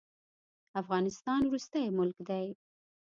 افغانستان 0.81 1.41
وروستی 1.47 1.85
ملک 1.97 2.17
دی. 2.27 2.47